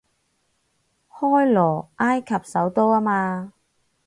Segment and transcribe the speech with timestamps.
[1.11, 3.53] 開羅，埃及首都吖嘛